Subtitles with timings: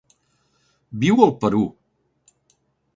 [1.05, 1.63] Viu al Perú.